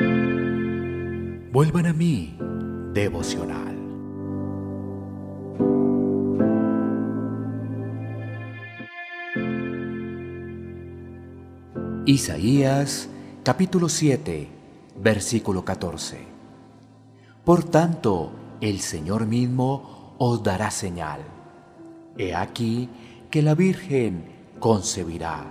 [0.00, 2.36] Vuelvan a mí,
[2.94, 3.76] devocional.
[12.06, 13.08] Isaías
[13.42, 14.48] capítulo 7,
[14.96, 16.20] versículo 14.
[17.44, 21.20] Por tanto, el Señor mismo os dará señal.
[22.16, 22.88] He aquí
[23.30, 24.24] que la Virgen
[24.58, 25.44] concebirá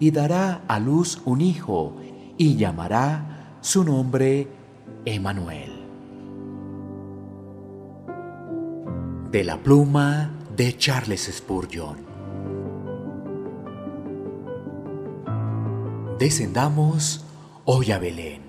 [0.00, 1.96] y dará a luz un hijo
[2.38, 3.33] y llamará
[3.64, 4.46] su nombre
[5.06, 5.72] Emanuel.
[9.30, 11.96] De la pluma de Charles Spurgeon.
[16.18, 17.24] Descendamos
[17.64, 18.42] hoy a Belén,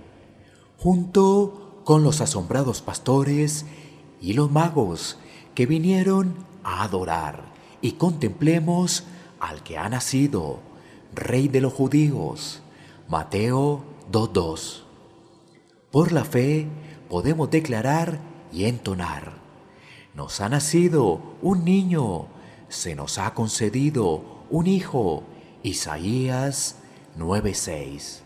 [0.78, 3.66] junto con los asombrados pastores
[4.20, 5.18] y los magos
[5.54, 9.06] que vinieron a adorar y contemplemos
[9.40, 10.60] al que ha nacido,
[11.14, 12.62] Rey de los judíos.
[13.08, 14.85] Mateo 2.2.
[15.96, 16.68] Por la fe
[17.08, 18.20] podemos declarar
[18.52, 19.32] y entonar.
[20.14, 22.28] Nos ha nacido un niño,
[22.68, 25.24] se nos ha concedido un hijo.
[25.64, 26.80] Isaías
[27.18, 28.24] 9:6.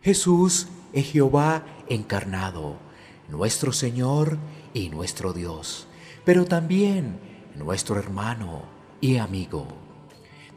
[0.00, 2.76] Jesús es Jehová encarnado,
[3.28, 4.38] nuestro Señor
[4.72, 5.88] y nuestro Dios,
[6.24, 7.20] pero también
[7.54, 8.62] nuestro hermano
[9.02, 9.66] y amigo.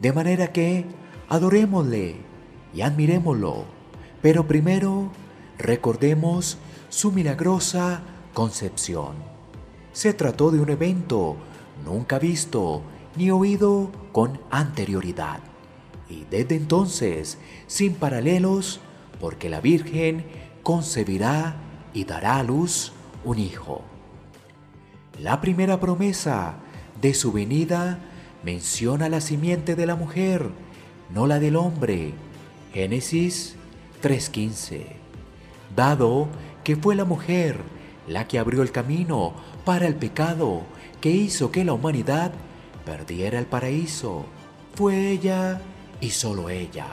[0.00, 0.86] De manera que
[1.28, 2.16] adorémosle
[2.72, 3.66] y admirémoslo,
[4.22, 5.10] pero primero
[5.62, 8.02] recordemos su milagrosa
[8.34, 9.14] concepción.
[9.92, 11.36] Se trató de un evento
[11.84, 12.82] nunca visto
[13.16, 15.40] ni oído con anterioridad,
[16.08, 18.80] y desde entonces sin paralelos,
[19.20, 20.24] porque la Virgen
[20.62, 21.56] concebirá
[21.94, 22.92] y dará a luz
[23.24, 23.82] un hijo.
[25.18, 26.56] La primera promesa
[27.00, 27.98] de su venida
[28.42, 30.50] menciona la simiente de la mujer,
[31.14, 32.14] no la del hombre.
[32.72, 33.56] Génesis
[34.02, 35.01] 3:15
[35.74, 36.28] dado
[36.64, 37.60] que fue la mujer
[38.06, 39.32] la que abrió el camino
[39.64, 40.62] para el pecado
[41.00, 42.32] que hizo que la humanidad
[42.84, 44.24] perdiera el paraíso.
[44.74, 45.60] Fue ella
[46.00, 46.86] y solo ella,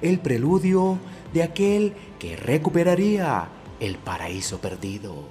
[0.00, 0.98] el preludio
[1.32, 3.48] de aquel que recuperaría
[3.80, 5.28] el paraíso perdido.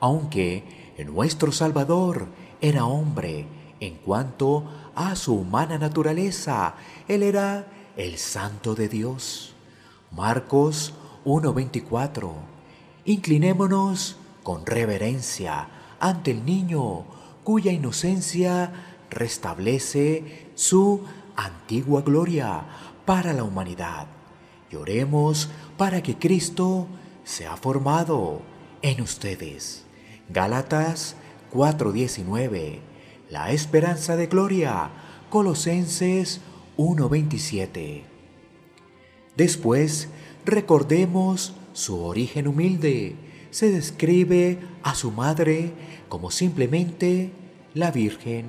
[0.00, 2.28] Aunque nuestro Salvador
[2.60, 3.46] era hombre
[3.80, 6.74] en cuanto a su humana naturaleza,
[7.08, 9.54] Él era el Santo de Dios.
[10.10, 10.94] Marcos
[11.24, 12.32] 1.24.
[13.04, 15.68] Inclinémonos con reverencia
[16.00, 17.04] ante el niño
[17.44, 18.72] cuya inocencia
[19.10, 21.02] restablece su
[21.36, 22.64] antigua gloria
[23.04, 24.06] para la humanidad.
[24.70, 26.86] Lloremos para que Cristo
[27.24, 28.42] sea formado
[28.82, 29.84] en ustedes.
[30.28, 31.16] Gálatas
[31.52, 32.80] 4:19.
[33.30, 34.90] La esperanza de gloria.
[35.30, 36.40] Colosenses
[36.76, 38.04] 1:27.
[39.36, 40.08] Después
[40.46, 43.16] Recordemos su origen humilde.
[43.50, 45.72] Se describe a su madre
[46.10, 47.32] como simplemente
[47.72, 48.44] la Virgen,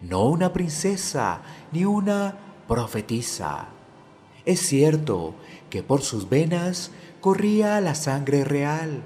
[0.00, 1.42] no una princesa
[1.72, 3.68] ni una profetisa.
[4.46, 5.34] Es cierto
[5.68, 9.02] que por sus venas corría la sangre real,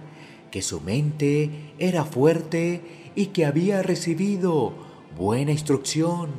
[0.52, 4.72] que su mente era fuerte y que había recibido
[5.18, 6.30] buena instrucción,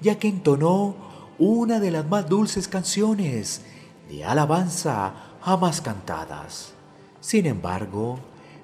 [0.00, 0.96] ya que entonó
[1.38, 3.60] una de las más dulces canciones
[4.08, 6.72] de alabanza jamás cantadas.
[7.20, 8.18] Sin embargo,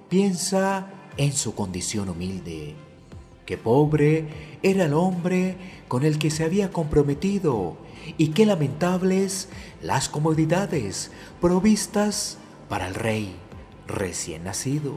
[0.09, 2.75] piensa en su condición humilde,
[3.45, 5.57] que pobre era el hombre
[5.89, 7.77] con el que se había comprometido
[8.17, 9.51] y qué lamentables
[9.83, 12.39] las comodidades provistas
[12.71, 13.37] para el rey
[13.87, 14.97] recién nacido.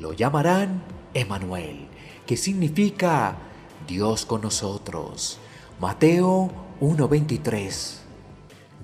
[0.00, 0.82] Lo llamarán
[1.14, 1.86] Emanuel,
[2.26, 3.38] que significa
[3.86, 5.38] Dios con nosotros.
[5.80, 8.00] Mateo 1:23.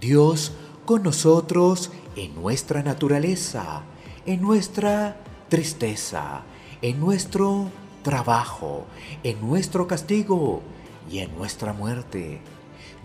[0.01, 0.53] Dios
[0.85, 3.83] con nosotros en nuestra naturaleza,
[4.27, 5.17] en nuestra
[5.49, 6.43] tristeza,
[6.83, 7.71] en nuestro
[8.03, 8.87] trabajo,
[9.23, 10.63] en nuestro castigo
[11.11, 12.41] y en nuestra muerte.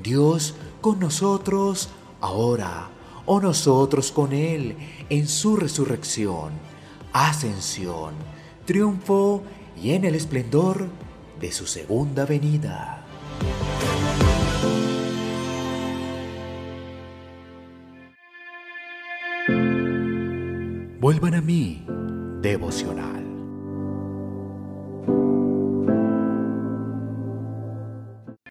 [0.01, 1.89] Dios con nosotros
[2.21, 2.89] ahora
[3.25, 4.75] o nosotros con Él
[5.09, 6.51] en su resurrección,
[7.13, 8.13] ascensión,
[8.65, 9.43] triunfo
[9.81, 10.87] y en el esplendor
[11.39, 13.05] de su segunda venida.
[20.99, 21.85] Vuelvan a mí,
[22.41, 23.28] devocional.